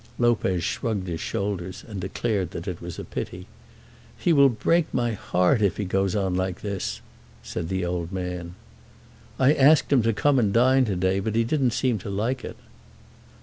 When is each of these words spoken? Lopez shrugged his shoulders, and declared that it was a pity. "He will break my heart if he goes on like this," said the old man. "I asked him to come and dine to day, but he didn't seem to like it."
Lopez 0.17 0.63
shrugged 0.63 1.07
his 1.07 1.19
shoulders, 1.21 1.83
and 1.87 1.99
declared 2.01 2.49
that 2.49 2.67
it 2.67 2.81
was 2.81 2.97
a 2.97 3.03
pity. 3.03 3.45
"He 4.17 4.33
will 4.33 4.49
break 4.49 4.91
my 4.91 5.11
heart 5.11 5.61
if 5.61 5.77
he 5.77 5.85
goes 5.85 6.15
on 6.15 6.33
like 6.33 6.61
this," 6.61 7.01
said 7.43 7.69
the 7.69 7.85
old 7.85 8.11
man. 8.11 8.55
"I 9.37 9.53
asked 9.53 9.93
him 9.93 10.01
to 10.01 10.11
come 10.11 10.39
and 10.39 10.51
dine 10.51 10.85
to 10.85 10.95
day, 10.95 11.19
but 11.19 11.35
he 11.35 11.43
didn't 11.43 11.69
seem 11.77 11.99
to 11.99 12.09
like 12.09 12.43
it." 12.43 12.57